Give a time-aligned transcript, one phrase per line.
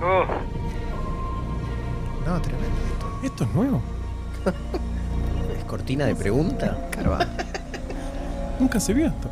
[0.00, 0.24] Oh,
[2.24, 3.20] No, tremendo esto.
[3.24, 3.82] Esto es nuevo.
[5.58, 6.88] ¿Es cortina de pregunta?
[6.90, 7.26] Carva.
[8.60, 9.28] Nunca se vio esto.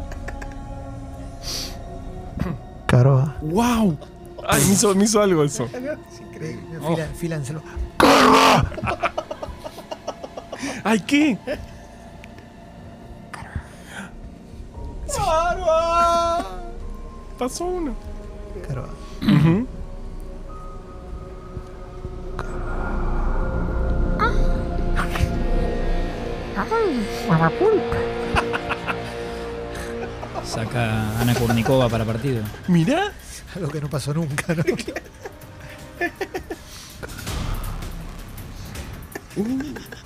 [2.86, 3.36] Carva.
[3.42, 3.98] ¡Wow!
[4.48, 5.64] Ay, me hizo, me hizo algo eso.
[5.64, 6.78] Es increíble.
[6.82, 6.94] Oh.
[6.94, 7.60] Fila, filanselo.
[10.84, 11.38] ¡Ay, qué!
[17.38, 17.94] Pasó uno.
[18.66, 18.88] Carva.
[26.66, 27.80] Ujú.
[30.44, 32.42] Saca Ana Kurnikova para partido.
[32.68, 33.12] Mirá.
[33.54, 34.62] Algo que no pasó nunca, ¿no?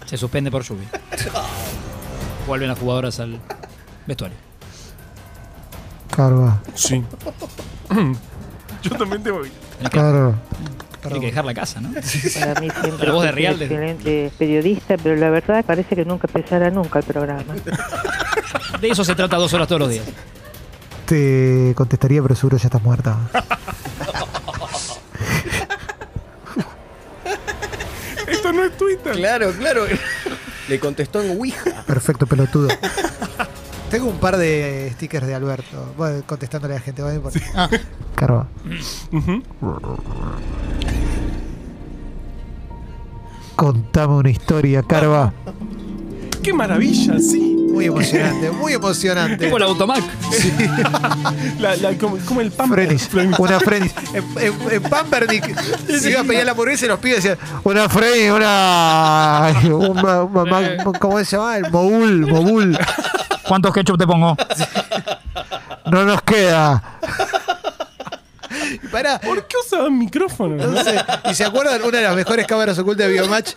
[0.07, 0.89] Se suspende por lluvia.
[2.47, 3.39] Vuelven las jugadoras al
[4.07, 4.37] vestuario.
[6.15, 6.61] Carva.
[6.75, 7.05] Sí.
[8.83, 9.53] Yo también te voy.
[9.91, 10.35] Carva.
[11.03, 11.91] Tiene que dejar la casa, ¿no?
[12.41, 13.65] Para mí siempre La voz de Rialde.
[13.65, 17.55] excelente periodista, pero la verdad parece que nunca empezará nunca el programa.
[18.81, 20.05] De eso se trata dos horas todos los días.
[21.07, 23.17] Te contestaría, pero seguro ya estás muerta.
[28.27, 29.13] Esto no es Twitter.
[29.17, 29.85] Claro, claro.
[30.69, 31.85] Le contestó en Ouija.
[31.87, 32.69] Perfecto, pelotudo.
[33.91, 35.95] Tengo un par de stickers de Alberto.
[36.27, 37.03] Contestándole a la gente.
[37.03, 37.21] ¿vale?
[37.21, 37.41] Porque-
[38.15, 38.47] Carva.
[39.13, 39.43] Ujú.
[43.61, 45.35] Contame una historia, Carva.
[46.43, 47.19] ¡Qué maravilla!
[47.21, 47.59] Sí.
[47.71, 49.45] Muy emocionante, muy emocionante.
[49.45, 50.03] Tipo la Automac.
[51.61, 52.71] La, la- como, como el pan.
[52.71, 53.09] Frenis,
[53.39, 53.95] una Frenis.
[54.15, 57.87] En, en, en Pampernick se iba a pedir la hamburguesa y los pibes decían, una
[57.91, 59.53] Frenis, una,
[60.33, 61.59] una- ¿Cómo se llama?
[61.59, 62.79] El Mogul, Mogul.
[63.47, 64.37] ¿Cuántos ketchup te pongo?
[65.91, 66.99] No nos queda.
[68.91, 70.57] Pará, ¿Por qué usaban micrófono?
[70.57, 70.85] no?
[70.85, 70.97] sé,
[71.31, 73.53] ¿Y se acuerdan una de las mejores cámaras ocultas de Biomatch?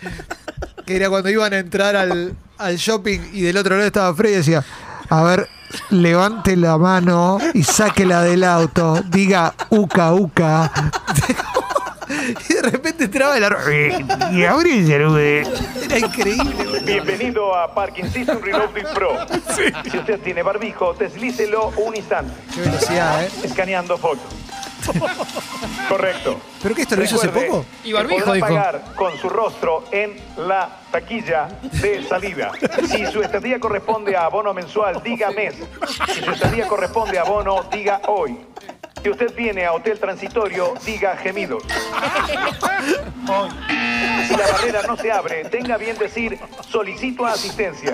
[0.86, 4.34] Que era cuando iban a entrar al, al shopping y del otro lado estaba Freddy
[4.34, 4.64] y decía,
[5.10, 5.48] a ver,
[5.90, 10.72] levante la mano y sáquela del auto, diga uca uca.
[12.50, 13.64] Y de repente entraba el árbol.
[14.34, 16.82] Y abrí Era increíble.
[16.86, 19.18] Bienvenido a Parking System Reloading Pro.
[19.90, 23.32] Si usted tiene barbijo, deslícelo un instante, Qué velocidad, ¿eh?
[23.44, 24.22] escaneando foto.
[25.90, 26.40] Correcto.
[26.62, 27.66] ¿Pero que esto lo hizo hace Recuerde poco?
[27.84, 28.48] Y barbijo, podrá dijo.
[28.48, 32.52] pagar con su rostro en la taquilla de salida.
[32.88, 35.56] Si su estadía corresponde a abono mensual, diga mes.
[36.14, 38.38] Si su estadía corresponde a abono, diga hoy.
[39.02, 41.64] Si usted viene a hotel transitorio, diga gemidos.
[44.28, 46.40] Si la barrera no se abre, tenga bien decir
[46.70, 47.94] solicito asistencia.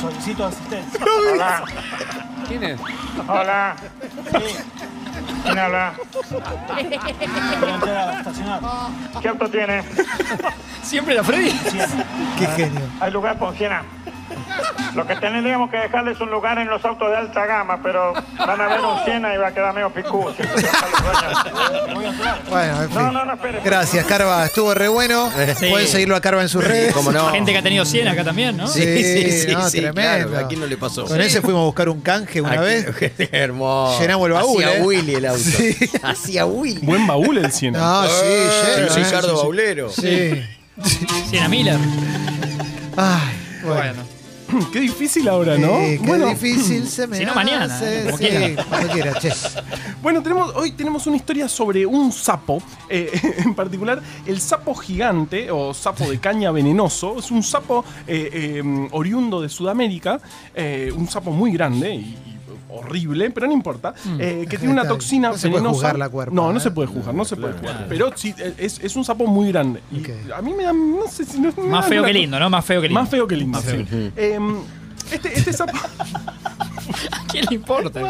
[0.00, 1.00] Solicito asistencia.
[1.32, 1.64] Hola.
[2.48, 2.80] ¿Quién es?
[3.28, 3.76] Hola.
[5.44, 5.92] ¿Quién habla?
[9.22, 9.82] ¿Qué auto tiene?
[10.82, 11.50] Siempre la Freddy.
[12.38, 12.82] Qué genio.
[13.00, 13.82] ¿Hay lugar por Siena?
[14.94, 18.12] Lo que tendríamos que dejarle es un lugar en los autos de alta gama, pero
[18.38, 20.34] van a ver un Siena y va a quedar medio picudo.
[22.48, 22.98] Bueno, en fin.
[22.98, 23.60] No, no, no, espere.
[23.64, 24.44] Gracias, Carva.
[24.46, 25.30] Estuvo re bueno.
[25.58, 25.66] Sí.
[25.70, 26.92] Pueden seguirlo a Carva en sus redes.
[26.94, 27.30] ¿Cómo no?
[27.30, 28.66] Gente que ha tenido 100 acá también, ¿no?
[28.68, 28.80] Sí,
[29.52, 29.92] no, tremendo.
[30.30, 31.04] claro, ¿A quién no le pasó?
[31.04, 32.86] Con ese fuimos a buscar un canje una ¿A vez.
[33.32, 34.00] Hermoso.
[34.00, 34.82] Llenamos el baúl, Hacía ¿eh?
[34.82, 35.40] Willy el auto.
[35.42, 35.76] Sí.
[36.02, 36.80] Hacía Willy.
[36.82, 37.78] Buen baúl el Siena.
[37.78, 39.04] No, sí, Eh, lleno, ¿eh?
[39.04, 39.90] Ricardo Baulero.
[39.90, 40.42] Sí.
[41.30, 41.76] 100 a Miller.
[42.96, 43.20] Ay,
[43.62, 43.74] bueno.
[43.74, 44.09] Bueno.
[44.72, 45.78] Qué difícil ahora, ¿no?
[45.80, 48.00] Sí, qué bueno, difícil se me Si no, mañana, hace.
[48.00, 48.04] ¿eh?
[48.04, 48.64] Como Sí, quiera.
[48.64, 49.32] cuando quiera, che.
[50.02, 53.10] bueno, tenemos, hoy tenemos una historia sobre un sapo, eh,
[53.44, 57.18] en particular el sapo gigante o sapo de caña venenoso.
[57.18, 58.30] Es un sapo eh,
[58.62, 60.20] eh, oriundo de Sudamérica,
[60.54, 62.39] eh, un sapo muy grande y, y
[62.72, 65.74] horrible, pero no importa, eh, que tiene una toxina no se puede venenosa.
[65.74, 66.60] juzgar la cuerpa, no, no ¿eh?
[66.62, 67.86] se puede juzgar, no se puede juzgar.
[67.88, 69.80] Pero sí, eh, es, es un sapo muy grande.
[69.90, 72.50] Y a mí me da, no sé si no, Más feo que lindo, ¿no?
[72.50, 73.00] Más feo que lindo.
[73.00, 73.58] Más feo que lindo.
[73.58, 73.84] Más feo.
[73.88, 74.12] sí.
[74.16, 74.56] Em,
[75.12, 75.76] este, este sapo.
[77.12, 78.00] ¿A quién le importa?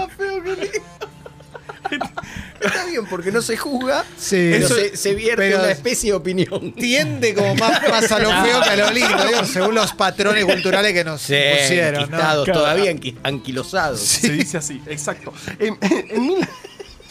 [2.60, 4.53] Está bien, porque no se juzga, Sí.
[4.54, 6.72] Eso- se, se vierte pero- una especie de opinión.
[6.72, 10.45] Tiende como más, más a lo feo que a lo lindo, digo, según los patrones
[10.45, 12.10] culturales que nos Sí, pusieron,
[12.45, 14.01] todavía anqui- anquilosados.
[14.01, 15.33] Se dice así, exacto.
[15.59, 16.69] En, en mil- en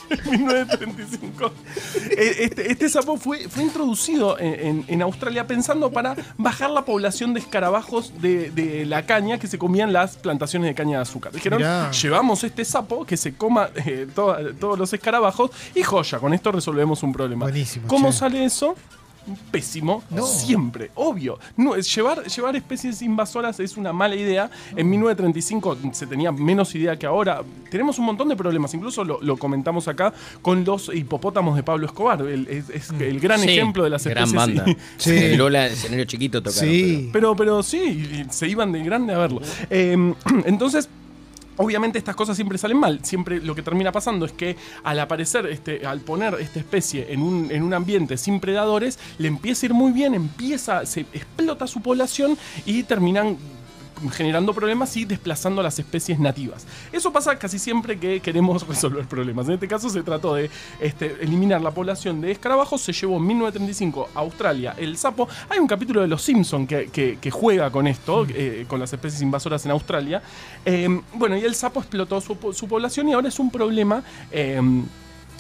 [0.31, 1.51] 1935,
[2.11, 6.85] eh, este, este sapo fue, fue introducido en, en- en Australia pensando para bajar la
[6.85, 11.03] población de escarabajos de, de la caña que se comían las plantaciones de caña de
[11.03, 11.31] azúcar.
[11.31, 11.91] Dijeron, Mirá.
[11.91, 16.51] llevamos este sapo que se coma eh, to- todos los escarabajos y joya, con esto
[16.51, 17.45] resolvemos un problema.
[17.45, 18.17] Buenísimo, ¿Cómo che.
[18.17, 18.75] sale eso?
[19.51, 20.25] Pésimo No.
[20.25, 21.39] siempre, obvio.
[21.57, 24.50] No, es llevar, llevar especies invasoras es una mala idea.
[24.75, 27.42] En 1935 se tenía menos idea que ahora.
[27.69, 31.86] Tenemos un montón de problemas, incluso lo, lo comentamos acá con los hipopótamos de Pablo
[31.86, 32.21] Escobar.
[32.21, 33.50] El- es, es el gran Sí.
[33.50, 34.57] ejemplo de las Gran especies.
[34.57, 34.75] banda.
[34.98, 35.36] Sí.
[35.36, 36.69] Lola, escenario chiquito tocaron.
[36.69, 37.10] Sí.
[37.13, 39.42] Pero, pero sí, se iban de grande a verlo.
[39.69, 40.13] Eh,
[40.45, 40.89] entonces.
[41.61, 43.03] Obviamente estas cosas siempre salen mal.
[43.03, 47.21] Siempre lo que termina pasando es que al aparecer, este, al poner esta especie en
[47.21, 51.67] un, en un ambiente sin predadores, le empieza a ir muy bien, empieza, se explota
[51.67, 53.38] su población y terminan
[54.12, 56.66] generando problemas y desplazando a las especies nativas.
[56.92, 59.48] Eso pasa casi siempre que queremos resolver problemas.
[59.48, 60.50] En este caso se trató de
[60.80, 62.81] este, eliminar la población de escarabajos.
[62.81, 65.28] Se llevó en 1935 a Australia el sapo.
[65.50, 68.92] Hay un capítulo de Los Simpson que, que- que juega con esto, eh, con las
[68.94, 70.22] especies invasoras en Australia.
[70.66, 74.04] Eh, bueno, y el sapo explotó su población y ahora es un problema.
[74.31, 74.62] eh,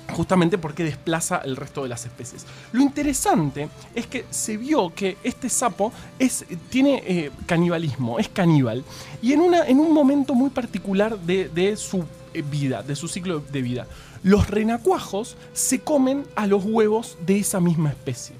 [0.09, 2.45] justamente porque desplaza el resto de las especies.
[2.71, 8.83] Lo interesante es que se vio que este sapo es, tiene eh, canibalismo, es caníbal,
[9.21, 12.03] y en, una, en un momento muy particular de, de su
[12.33, 13.87] eh, vida, de su ciclo de vida.
[14.23, 18.35] Los renacuajos se comen a los huevos de esa misma especie.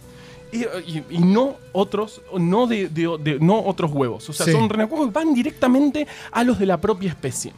[0.52, 4.28] Y, y- y no otros, no de, de- de- no otros huevos.
[4.30, 4.52] O sea, Sí.
[4.52, 7.54] son renacuajos que van directamente a los de la propia especie.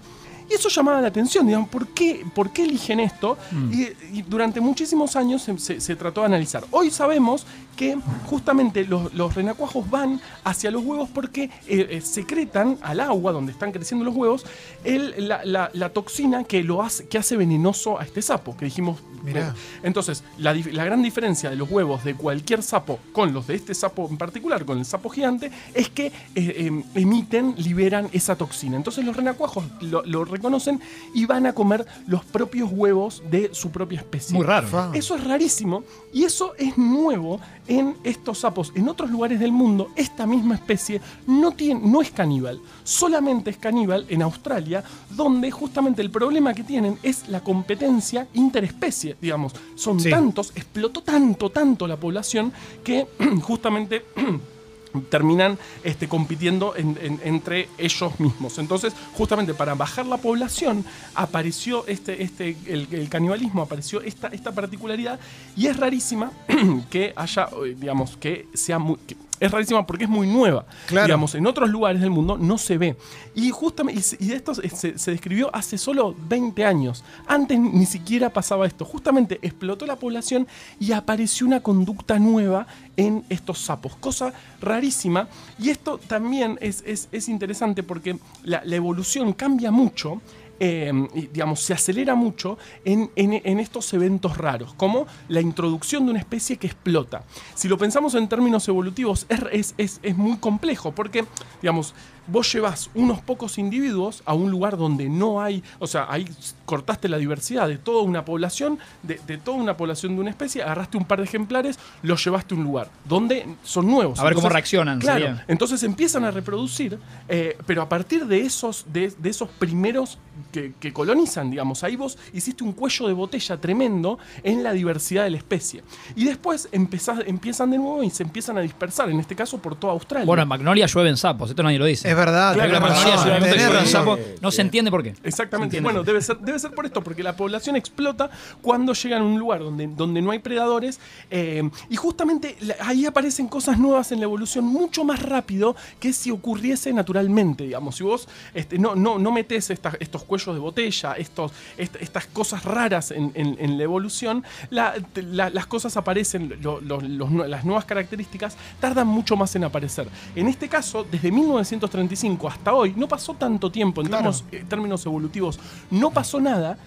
[0.52, 3.38] Y eso llamaba la atención, digamos, ¿por qué, por qué eligen esto?
[3.72, 3.88] Y,
[4.18, 6.66] y durante muchísimos años se, se- se trató de analizar.
[6.72, 7.46] Hoy sabemos
[7.78, 13.32] que justamente los, los renacuajos van hacia los huevos porque eh, eh, secretan al agua
[13.32, 14.46] donde están creciendo los huevos
[14.84, 18.66] el- la, la- la toxina que, lo hace, que hace venenoso a este sapo, que
[18.66, 19.00] dijimos...
[19.24, 19.56] Mirá.
[19.84, 24.08] entonces, la, gran diferencia de los huevos de cualquier sapo con los de este sapo
[24.10, 28.78] en particular, con el sapo gigante, es que eh, em, emiten, liberan esa toxina.
[28.78, 30.82] Entonces los renacuajos lo, lo reconocen
[31.14, 34.36] y van a comer los propios huevos de su propia especie.
[34.36, 34.92] Muy raro.
[34.94, 35.84] Eso es rarísimo
[36.14, 38.72] y eso es nuevo en estos sapos.
[38.76, 43.58] En otros lugares del mundo, esta misma especie no, tiene, no es caníbal, solamente es
[43.58, 49.54] caníbal en Australia, donde justamente el problema que tienen es la competencia interespecie, digamos.
[49.76, 50.10] Son Sí.
[50.10, 52.54] tantos, explotó tanto, tanto la población
[52.84, 53.08] que
[53.42, 54.06] justamente...
[55.10, 58.58] terminan este, compitiendo en- en- entre ellos mismos.
[58.60, 60.84] Entonces, justamente para bajar la población,
[61.16, 65.18] apareció este, este, el, el canibalismo, apareció esta, esta particularidad,
[65.56, 66.34] y es rarísima
[66.90, 68.98] que haya, eh, digamos, que sea muy.
[69.08, 70.66] que- es rarísima porque es muy nueva.
[70.88, 71.08] Claro.
[71.08, 72.96] Digamos, en otros lugares del mundo no se ve.
[73.36, 77.04] Y justamente, y, esto se, se- se describió hace solo 20 años.
[77.28, 78.86] Antes ni siquiera pasaba esto.
[78.86, 80.48] Justamente explotó la población
[80.80, 83.96] y apareció una conducta nueva en estos sapos.
[83.98, 85.28] Cosa rarísima.
[85.60, 90.22] Y esto también es, es- es interesante porque la, la evolución cambia mucho.
[90.64, 96.06] Eh, y, digamos, se acelera mucho en, en- en estos eventos raros, como la introducción
[96.06, 97.24] de una especie que explota.
[97.56, 101.26] Si lo pensamos en términos evolutivos, es, es- es- es muy complejo, porque,
[101.64, 101.96] digamos,
[102.28, 106.26] vos llevas unos pocos individuos a un lugar donde no hay, o sea, ahí
[106.66, 110.62] cortaste la diversidad de toda una población, de, de toda una población de una especie,
[110.62, 114.20] agarraste un par de ejemplares, los llevaste a un lugar donde son nuevos.
[114.20, 115.46] A ver cómo reaccionan, Claro, sería.
[115.48, 120.20] entonces empiezan a reproducir, eh, pero a partir de esos, de, de esos primeros
[120.52, 125.24] que, que colonizan, digamos, ahí vos hiciste un cuello de botella tremendo en la diversidad
[125.24, 125.84] de la especie.
[126.16, 129.76] Y después empezás- empiezan de nuevo y se empiezan a dispersar, en este caso por
[129.76, 130.26] toda Australia.
[130.26, 132.10] Bueno, en Magnolia llueven sapos, esto nadie lo dice.
[132.10, 134.26] Es verdad, Claro, tenés la Magnolia razón, llueve un momento que tenés llueve un razón.
[134.28, 135.14] sapo, no se entiende por qué.
[135.24, 135.80] Exactamente.
[135.82, 138.30] Bueno, debe ser, debe ser por esto, porque la población explota
[138.62, 141.00] cuando llegan a un lugar donde, donde no hay predadores.
[141.30, 146.32] eh, y justamente ahí aparecen cosas nuevas en la evolución mucho más rápido que si
[146.32, 147.64] ocurriese naturalmente.
[147.66, 151.96] Digamos, si vos este, no, no, no metés esta- estos cuellos de botella, estos, est-
[152.00, 156.82] estas cosas raras en, en- en la evolución, la- te- la- las cosas aparecen, lo-
[156.82, 160.08] lo- los nue- las nuevas características tardan mucho más en aparecer.
[160.36, 164.24] En este caso, desde 1935 hasta hoy, no pasó tanto tiempo en Claro.
[164.32, 165.60] términos en términos evolutivos,
[165.92, 166.78] no pasó nada.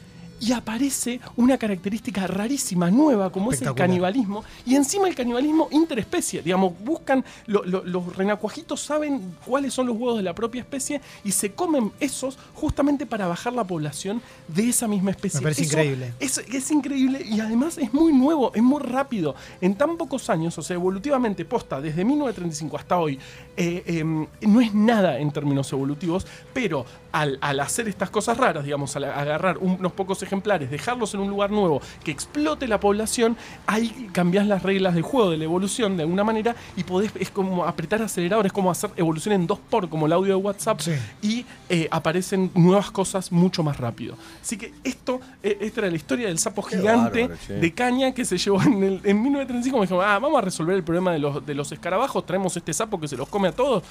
[0.44, 4.44] Y aparece una característica rarísima, nueva, como es el canibalismo.
[4.66, 6.42] Y encima el canibalismo interespecie.
[6.42, 11.00] Digamos, buscan, lo- lo- los renacuajitos saben cuáles son los huevos de la propia especie
[11.24, 15.40] y se comen esos justamente para bajar la población de esa misma especie.
[15.40, 16.12] Me parece Eso increíble.
[16.20, 19.34] Es, es increíble y además es muy nuevo, es muy rápido.
[19.60, 23.18] En tan pocos años, o sea, evolutivamente posta, desde 1935 hasta hoy,
[23.56, 28.64] eh, em, no es nada en términos evolutivos, pero al, al hacer estas cosas raras,
[28.64, 32.80] digamos, al agarrar unos pocos ejemplares ejemplares, dejarlos en un lugar nuevo, que explote la
[32.80, 33.36] población,
[33.66, 37.30] ahí cambias las reglas del juego, de la evolución, de alguna manera, y podés, es
[37.30, 40.80] como apretar acelerador, es como hacer evolución en dos por, como el audio de WhatsApp,
[40.80, 40.92] Sí.
[41.22, 44.16] y eh, aparecen nuevas cosas mucho más rápido.
[44.42, 48.12] Así que esto, eh, esta era la historia del sapo Qué gigante bárbaro, de caña
[48.12, 49.78] que se llevó en, el, en 1935.
[49.78, 52.72] Me dijo, ah, vamos a resolver el problema de los, de los escarabajos, traemos este
[52.72, 53.82] sapo que se los come a todos.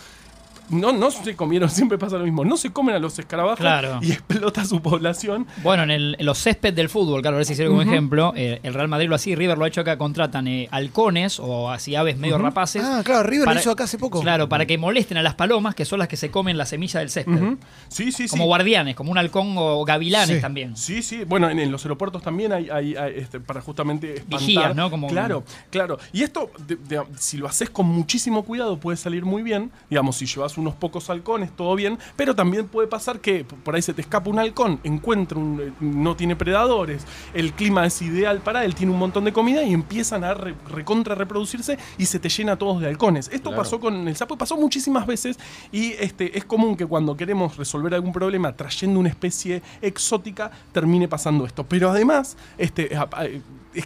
[0.70, 2.44] No, no se comieron, siempre pasa lo mismo.
[2.46, 4.00] No se comen a los escarabajos Claro.
[4.02, 5.46] y explota su población.
[5.62, 8.34] Bueno, en, el- en los césped del fútbol, claro, a ver si sirve como ejemplo,
[8.36, 11.70] eh, el Real Madrid lo así, River lo ha hecho acá, contratan eh, halcones o
[11.70, 12.84] así aves medio rapaces.
[12.86, 14.22] Ah, claro, River para- lo hizo acá hace poco.
[14.22, 17.00] Claro, para que molesten a las palomas, que son las que se comen la semilla
[17.00, 17.34] del césped.
[17.34, 17.58] Ujú.
[17.90, 18.30] Sí, sí, sí.
[18.30, 20.42] Como guardianes, como un halcón o gavilanes Sí.
[20.42, 20.76] también.
[20.78, 21.24] Sí, sí.
[21.26, 24.40] Bueno, en, en los aeropuertos también hay, hay- hay, este, para justamente espantar.
[24.40, 24.90] Vigías, ¿no?
[24.90, 25.98] Como- Claro, claro.
[26.12, 29.72] Y esto, de- de- si lo haces con muchísimo cuidado, puede salir muy bien.
[29.90, 31.98] Digamos, si llevas unos pocos halcones, todo bien.
[32.16, 35.72] Pero también puede pasar que por ahí se te escapa un halcón, encuentra un, eh,
[35.80, 39.74] no tiene predadores, el clima es ideal para él, tiene un montón de comida y
[39.74, 43.30] empiezan a re- recontra reproducirse y se te llena todos de halcones.
[43.32, 43.64] Esto Claro.
[43.64, 45.38] pasó con el sapo, pasó muchísimas veces
[45.72, 51.08] y este, es común que cuando queremos resolver algún problema trayendo una especie exótica termine
[51.08, 51.64] pasando esto.
[51.66, 52.90] Pero además, este,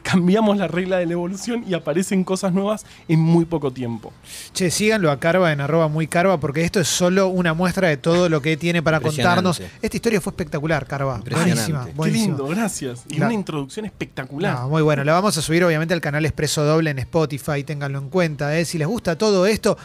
[0.03, 4.13] cambiamos la regla de la evolución y aparecen cosas nuevas en muy poco tiempo.
[4.53, 7.97] Che, síganlo a Carva en arroba muy Carva porque esto es solo una muestra de
[7.97, 9.61] todo lo que tiene para contarnos.
[9.81, 11.21] Esta historia fue espectacular, Carva.
[11.29, 12.03] Buenísima, Qué buenísima.
[12.03, 13.03] Qué lindo, gracias.
[13.07, 13.25] Y Claro.
[13.27, 14.55] una introducción espectacular.
[14.59, 15.03] No, muy bueno.
[15.03, 18.57] La vamos a subir obviamente al canal Expreso Doble en Spotify, ténganlo en cuenta.
[18.57, 18.65] ¿eh?
[18.65, 19.77] Si les gusta todo esto,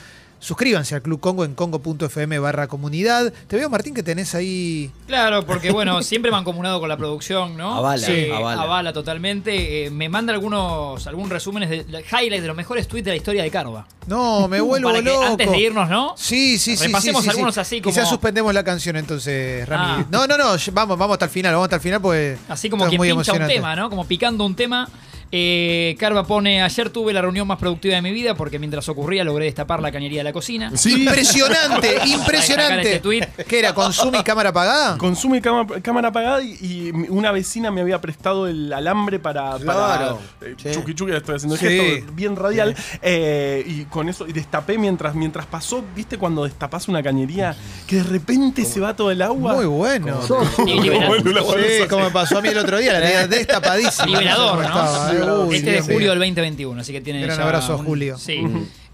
[0.43, 3.33] suscríbanse al Club Congo en congo.fm barra comunidad.
[3.47, 4.91] Te veo, Martín, que tenés ahí...
[5.07, 7.77] Claro, porque bueno, siempre me han comunado con la producción, ¿no?
[7.77, 8.93] Avala, Sí, avala.
[8.93, 9.87] totalmente.
[9.87, 13.43] Eh, me manda algunos, algunos resúmenes de highlights de los mejores tweets de la historia
[13.45, 13.87] de Carva.
[14.09, 15.25] No, me vuelvo Para que loco.
[15.25, 16.15] antes de irnos, ¿no?
[16.17, 16.87] Sí, sí, sí.
[16.87, 17.37] Repasemos sí, sí, sí.
[17.39, 20.03] algunos así como- Quizás suspendemos la canción entonces, Rami.
[20.03, 20.07] Ah.
[20.11, 20.57] No, no, no.
[20.73, 22.37] Vamos, vamos hasta el final, vamos hasta el final porque.
[22.49, 23.89] Así como muy pincha un tema, ¿no?
[23.89, 24.89] Como picando un tema.
[25.35, 29.25] Eh, Carva pone, ayer tuve la reunión más productiva de mi vida porque mientras ocurría
[29.25, 30.71] logré destapar la cañería de la cocina.
[30.85, 32.81] Impresionante, Sacar impresionante.
[32.89, 33.27] este tweet.
[33.49, 33.73] ¿Qué era?
[33.75, 34.99] ¿Consume y cámara apagada?
[34.99, 39.57] Consume cama- cámara apagada y, y una vecina me había prestado el alambre para.
[39.59, 40.19] Claro.
[40.41, 40.71] para eh, Sí.
[40.73, 41.67] chuqui chuqui, estoy haciendo Sí.
[41.67, 42.77] gesto bien radial.
[43.01, 47.57] eh, y con eso y destapé mientras, mientras pasó, ¿viste cuando destapas una cañería?
[47.87, 49.55] Que de repente se va todo el agua.
[49.55, 50.21] Muy bueno.
[51.89, 54.07] Como me pasó a mí el otro día, la tenía destapadísima.
[54.19, 54.65] Liberador, ¿no?
[54.65, 55.13] Estaba,
[55.47, 55.95] uy, este de Dios mío.
[55.97, 58.19] julio del 2021, así que tiene Gran ya abrazo un- Julio.
[58.19, 58.41] Sí.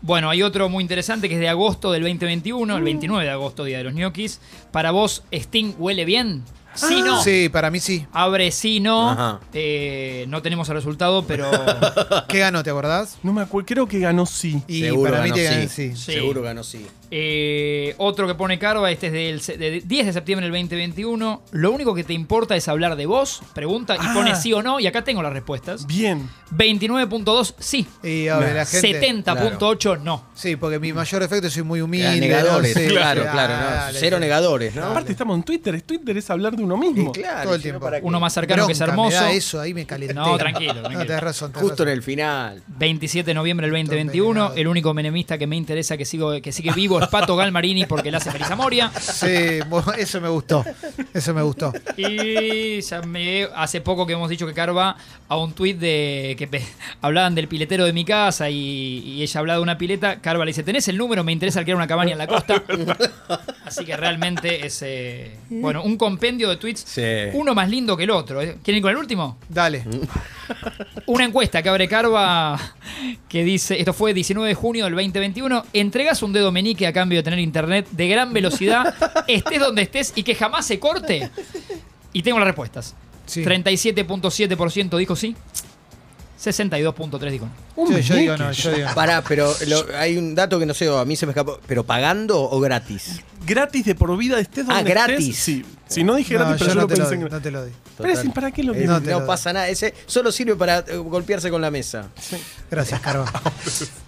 [0.00, 3.64] Bueno, hay otro muy interesante que es de agosto del 2021, el 29 de agosto,
[3.64, 4.40] Día de los ñoquis.
[4.70, 6.44] Para vos, Sting huele bien.
[6.74, 7.20] Sí, no.
[7.24, 8.06] Sí, para mí sí.
[8.12, 9.40] Abre sí, no.
[9.52, 11.50] Eh, no tenemos el resultado, pero
[12.28, 13.18] ¿Qué ganó, te acordás?
[13.24, 14.62] No me acuerdo, creo que ganó sí.
[14.68, 15.54] Y Seguro para mí ganó te sí.
[15.54, 15.96] gané, sí.
[15.96, 16.12] Sí.
[16.12, 16.86] Seguro ganó sí.
[17.10, 19.12] Eh, otro que pone Carva, este es
[19.48, 21.42] del de 10 de septiembre del 2021.
[21.52, 23.40] Lo único que te importa es hablar de vos.
[23.54, 24.12] Pregunta y Ah.
[24.14, 24.78] pone sí o no.
[24.80, 25.86] Y acá tengo las respuestas.
[25.86, 26.28] Bien.
[26.50, 27.86] 29.2 sí.
[28.02, 29.00] Y a ver, la gente.
[29.00, 30.24] 70.8 no.
[30.34, 32.18] Sí, porque mi mayor efecto es soy muy humilde.
[32.20, 32.74] Negadores.
[32.76, 33.54] no sé, claro, claro.
[33.54, 33.60] no.
[33.76, 34.84] dale, Cero negadores, ¿no?
[34.86, 35.80] Aparte estamos en Twitter.
[35.82, 37.10] Twitter es hablar de uno mismo.
[37.14, 37.84] Y claro, todo el si no, tiempo.
[37.86, 38.06] ¿para qué?
[38.06, 39.16] Uno más cercano que es hermoso.
[39.18, 40.14] Me da eso, ahí me calenté.
[40.14, 41.06] No, tranquilo, No, tranquilo.
[41.06, 41.52] tenés razón.
[41.52, 42.62] tenés Justo en el final.
[42.66, 44.28] 27 de noviembre del Todo 2021.
[44.28, 44.54] envenenado.
[44.56, 48.10] El único menemista que me interesa que, sigo, que sigue vivo es Pato Galmarini porque
[48.10, 48.90] le hace feliz a Moria.
[49.00, 49.60] Sí,
[49.98, 50.64] eso me gustó.
[51.14, 51.72] Eso me gustó.
[51.96, 54.96] Y ya me- hace poco que hemos dicho que Carva
[55.28, 56.64] a un tuit de que pe-
[57.02, 58.56] hablaban del piletero de mi casa y,
[59.04, 60.20] y ella hablaba de una pileta.
[60.20, 61.24] Carva le dice: ¿Tenés el número?
[61.24, 62.62] Me interesa alquilar una cabaña en la costa.
[63.64, 67.02] Así que realmente es eh, bueno, un compendio de tweets, Sí.
[67.34, 68.40] uno más lindo que el otro.
[68.40, 68.56] ¿eh?
[68.62, 69.38] ¿Quieren ir con el último?
[69.48, 69.84] Dale.
[71.06, 72.58] Una encuesta que abre Carva
[73.28, 77.18] que dice, esto fue 19 de junio del 2021, entregas un dedo meñique a cambio
[77.18, 78.94] de tener internet de gran velocidad,
[79.28, 81.30] estés donde estés y que jamás se corte.
[82.12, 82.94] Y tengo las respuestas.
[83.26, 83.44] Sí.
[83.44, 85.36] 37.7% dijo sí,
[86.42, 87.82] 62.3 dijo no.
[87.82, 88.94] Un Yo, yo digo no, yo digo no.
[88.94, 91.58] Pará, pero lo- hay un dato que no sé, a mí se me escapó.
[91.66, 93.20] ¿Pero pagando o gratis?
[93.46, 95.18] Gratis de por vida, estés donde Ah, gratis.
[95.28, 95.36] estés.
[95.38, 95.64] Sí.
[95.88, 97.32] Si no dije No, gratis, pero yo yo, no lo te lo pensé doy, en
[97.32, 97.72] no te lo doy.
[97.96, 98.84] Pero es- ¿para qué lo Eh?
[98.84, 99.26] No No, te lo doy.
[99.26, 99.68] pasa nada.
[99.68, 102.08] Ese solo sirve para eh, golpearse con la mesa.
[102.70, 103.30] Gracias, Carva.